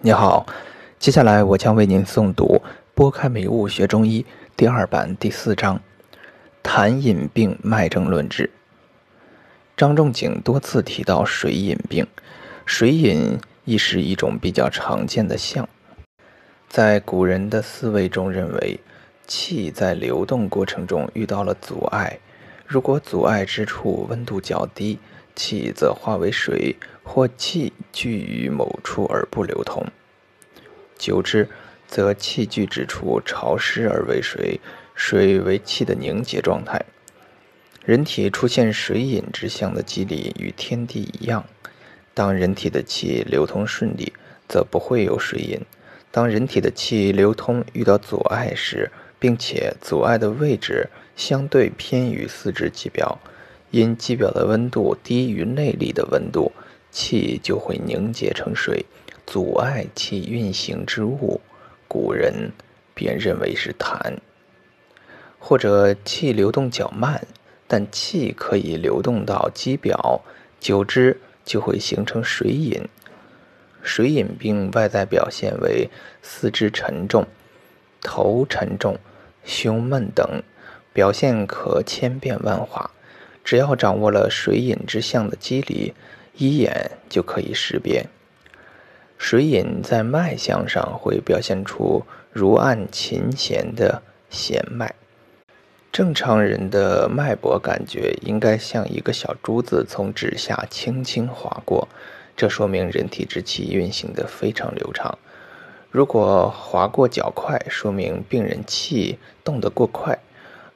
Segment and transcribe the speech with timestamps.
[0.00, 0.46] 你好，
[1.00, 2.62] 接下来我将为您诵读
[2.94, 4.22] 《拨开迷雾学中医》
[4.56, 5.80] 第二版第四章
[6.62, 8.48] “痰饮病脉症论治”。
[9.76, 12.06] 张仲景多次提到水饮病，
[12.64, 15.68] 水饮亦是一种比较常见的象。
[16.68, 18.78] 在古人的思维中，认为
[19.26, 22.20] 气在流动过程中遇到了阻碍，
[22.64, 25.00] 如果阻碍之处温度较低，
[25.38, 26.74] 气则化为水。
[27.10, 29.82] 或气聚于某处而不流通，
[30.98, 31.48] 久之，
[31.86, 34.60] 则气聚之处潮湿而为水，
[34.94, 36.84] 水为气的凝结状态。
[37.82, 41.46] 人体出现水饮之象的机理与天地一样。
[42.12, 44.12] 当人体的气流通顺利，
[44.46, 45.58] 则不会有水饮；
[46.10, 53.18] 当人体的气流通遇到阻碍时，并且阻碍的位置相对偏于四肢肌表，
[53.70, 56.52] 因肌表的温度低于内里的温度。
[56.90, 58.86] 气就会凝结成水，
[59.26, 61.38] 阻碍气运行之物，
[61.86, 62.50] 古人
[62.94, 64.16] 便认为是痰。
[65.38, 67.26] 或者气流动较慢，
[67.66, 70.22] 但气可以流动到肌表，
[70.58, 72.88] 久之就会形成水饮。
[73.82, 75.90] 水饮病外在表现为
[76.22, 77.26] 四肢沉重、
[78.00, 78.98] 头沉重、
[79.44, 80.42] 胸闷等，
[80.94, 82.90] 表现可千变万化。
[83.48, 85.94] 只要掌握了水饮之象的机理。
[86.36, 88.06] 一眼就可以识别，
[89.16, 94.94] 水饮在脉象上会表现出如按琴弦的弦脉。
[95.90, 101.88] 正常人的脉搏感觉应该像一个小珠子从指下轻轻划过，
[102.36, 105.18] 这说明人体之气运行的非常流畅。
[105.90, 110.16] 如果划过较快，说明病人气动得过快，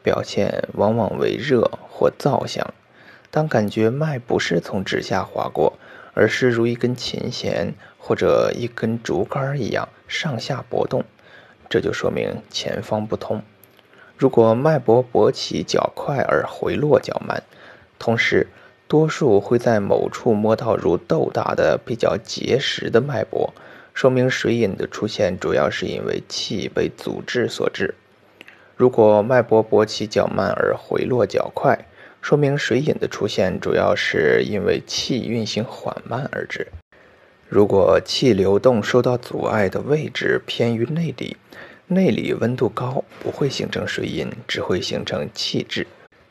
[0.03, 2.75] 表现往往为热或燥象。
[3.31, 5.79] 当感觉脉不是从指下划过，
[6.15, 11.05] 而是如一根琴弦或者一根竹竿一样上下搏动，
[11.71, 13.43] 这就说明前方不通。
[14.19, 17.43] 如果脉搏勃起较快而回落较慢，
[17.99, 18.49] 同时
[18.87, 23.55] 多数会在某处摸到如豆大的比较结实的脉搏，
[23.95, 27.95] 说明水饮的出现主要是因为气被阻滞所致。
[28.83, 31.87] 如果脉搏勃起较慢而回落较快，
[32.21, 36.67] 说明水饮的出现主要是因为气运行缓慢而致。
[37.49, 41.37] 如果气流动受到阻碍的位置偏于内里，
[41.87, 45.87] 内里温度高，不会形成水饮，只会形成气滞，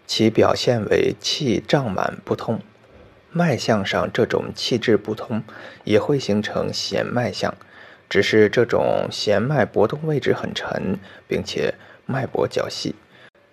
[0.05, 2.59] 其表现为气胀满不通。
[3.31, 5.41] 脉象上这种气滞不通
[5.85, 7.55] 也会形成弦脉象，
[8.09, 11.73] 只是这种弦脉搏动位置很沉，并且
[12.11, 12.93] 脉搏较细。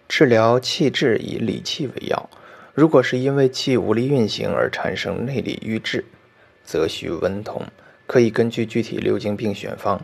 [0.08, 2.28] 治疗气滞以理气为要。
[2.74, 6.04] 如果是因为气无力运行而产生内里瘀滞，
[6.64, 7.62] 则需温通。
[8.06, 10.00] 可以根据具体六经病选方，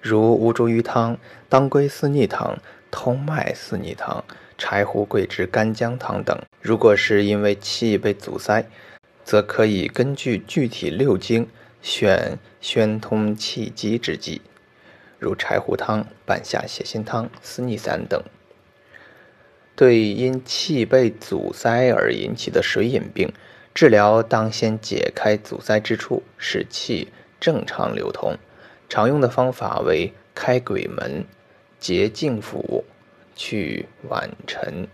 [0.00, 2.56] 如吴茱萸汤、当归四逆汤、
[2.90, 4.24] 通脉四逆汤、
[4.56, 6.38] 柴胡桂枝干姜汤等。
[6.60, 8.64] 如果是因为气被阻塞，
[9.24, 11.48] 则可以根据具体六经
[11.80, 14.40] 选宣通气机之剂，
[15.22, 18.20] 如柴胡汤、半夏泻心汤、四逆散等。
[19.76, 23.32] 对因气被阻塞而引起的水饮病，
[23.72, 28.36] 治疗当先解开阻塞之处，使气正常流通。
[28.88, 31.24] 常用的方法为开鬼门、
[31.78, 32.84] 结净府、
[33.36, 34.88] 去晚沉。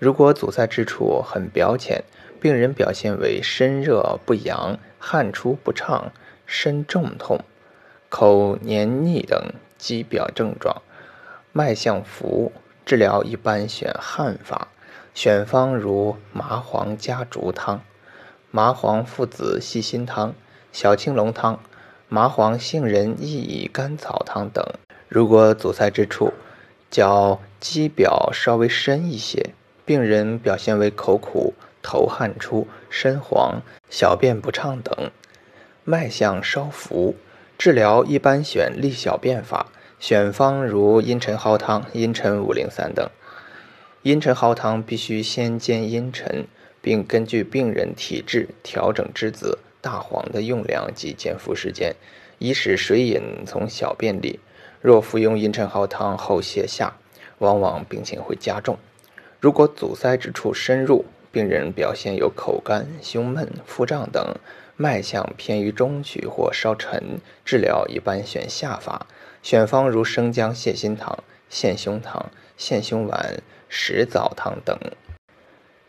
[0.00, 2.02] 如果阻塞之处很表浅，
[2.40, 6.12] 病人表现为身热不阳、汗出不畅、
[6.44, 7.40] 身重痛、
[8.08, 10.82] 口黏腻等肌表症状，
[11.52, 12.52] 脉象浮。
[12.86, 14.68] 治疗一般选汗法，
[15.12, 17.82] 选方如麻黄加竹汤、
[18.50, 20.32] 麻黄附子细辛汤、
[20.72, 21.60] 小青龙汤、
[22.08, 24.64] 麻黄杏仁薏苡甘草汤等。
[25.06, 26.32] 如果阻塞之处
[26.90, 29.50] 较肌表稍微深一些，
[29.84, 31.52] 病人表现为口苦、
[31.82, 33.60] 头汗出、身黄、
[33.90, 35.10] 小便不畅等，
[35.84, 37.14] 脉象稍浮，
[37.58, 39.66] 治疗一般选利小便法。
[39.98, 43.10] 选方如茵陈蒿汤、茵陈五苓散等。
[44.02, 46.46] 茵陈蒿汤必须先煎茵陈，
[46.80, 51.96] 并根据病人体质调整栀子、大黄的用量及煎服时间，
[52.38, 54.38] 以使水饮从小便里。
[54.80, 56.96] 若服用茵陈蒿汤后泻下，
[57.38, 58.78] 往往病情会加重。
[59.40, 64.36] 如果阻塞之处深入，病人表现有口干、胸闷、腹胀等，
[64.78, 69.06] 脉象偏于中曲或稍沉，治疗一般选下法。
[69.42, 74.78] 选方如生姜泻心汤、陷胸汤、陷胸丸、石枣汤等。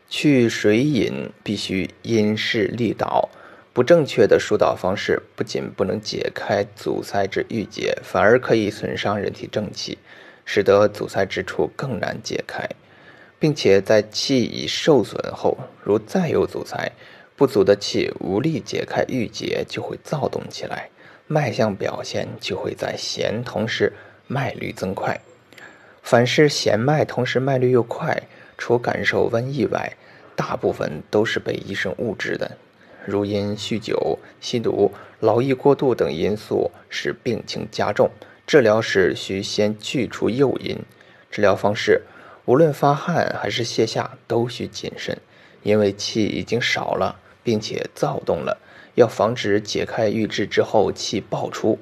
[0.09, 3.29] 去水饮必须因势利导，
[3.73, 9.99] 不正确的疏导方式不仅不能解开阻塞之郁结，反而可以损伤人体正气，
[10.45, 12.67] 使得阻塞之处更难解开，
[13.37, 16.91] 并且在气已受损后，如再有阻塞，
[17.39, 20.89] 不足的气无力解开郁结，就会躁动起来，
[21.25, 23.93] 脉象表现就会在弦同时
[24.27, 25.17] 脉率增快。
[26.03, 28.23] 凡是弦脉同时脉率又快，
[28.57, 29.93] 除感受瘟疫外，
[30.35, 32.57] 大部分都是被医生误治的。
[33.05, 38.09] 如因酗酒、吸毒、劳逸过度等因素使病情加重，
[38.45, 40.77] 治疗时需先去除诱因。
[41.31, 42.01] 治疗方式
[42.43, 45.17] 无论发汗还是泻下都需谨慎，
[45.63, 48.59] 因为气已经少了，并且躁动了，
[48.95, 51.79] 要防止解开郁滞之后气爆出。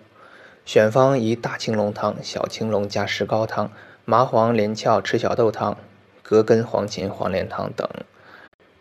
[0.65, 3.71] 选方以大青龙汤、小青龙加石膏汤、
[4.03, 5.77] 麻黄连翘赤小豆汤、
[6.21, 7.87] 葛根黄芩黄连汤等。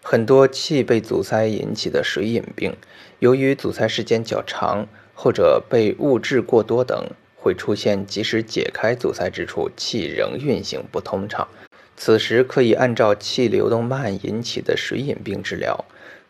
[0.02, 2.76] 很多气被阻塞引起的水饮病，
[3.19, 11.49] 由于阻塞时间较长，或者被物质过多等，会出现即使解开阻塞之处，气仍运行不通畅。
[11.96, 15.84] 此时可以按照气流动慢引起的水饮病治疗。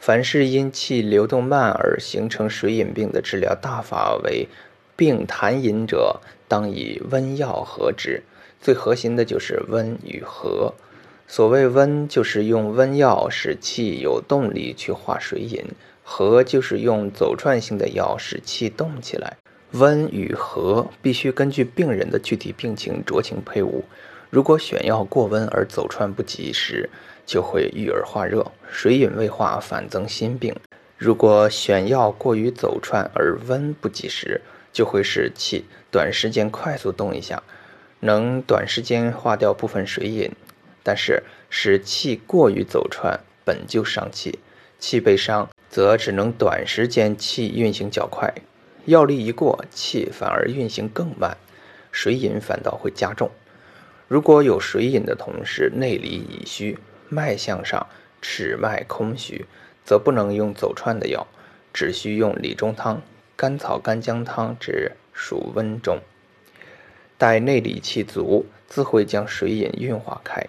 [0.06, 4.46] 凡是因气流动慢而形成水饮病的治疗大法为
[4.94, 8.22] 病痰饮者，当以温药和之。
[8.60, 10.72] 最核心的就是温与和。
[11.26, 15.64] 所谓温，就是用温药使气有动力去化水饮；
[16.04, 19.36] 和就是用走串性的药使气动起来。
[19.72, 23.82] 温与和必须根据病人的具体病情酌情配伍。
[24.28, 26.90] 如果选药过温而走串不及时，
[27.24, 30.54] 就会郁而化热，水饮未化反增心病；
[30.96, 34.40] 如果选药过于走串而温不及时，
[34.72, 37.42] 就会使气短时间快速动一下，
[38.00, 40.30] 能短时间化掉部分水饮。
[40.82, 44.38] 但是使气过于走串，本就伤气，
[44.78, 48.32] 气被伤，则只能短时间气运行较快，
[48.84, 51.36] 药力一过，气反而运行更慢，
[51.90, 53.30] 水饮反倒会加重。
[54.08, 57.86] 如果有水饮的同时内里已虚，脉象上
[58.22, 59.46] 尺脉空虚，
[59.84, 61.26] 则不能用走串的药，
[61.72, 63.02] 只需用理中汤、
[63.34, 65.98] 甘草干姜汤之属温中，
[67.18, 70.46] 待内里气足，自会将水饮运化开。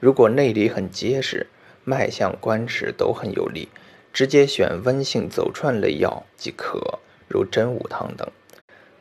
[0.00, 1.46] 如果内里很结实，
[1.84, 3.68] 脉象、关尺都很有力，
[4.12, 6.98] 直接选温性走串类药即可，
[7.28, 8.28] 如真武汤等。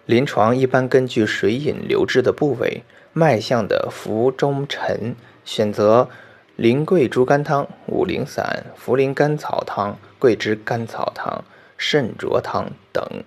[0.05, 2.83] 临床一般根据水饮留置的部位、
[3.17, 5.15] 脉象的浮中沉，
[5.45, 6.09] 选择
[6.57, 11.45] 苓桂猪肝汤、五苓散、茯苓甘草汤、桂枝甘草汤、
[11.77, 13.23] 肾浊汤等。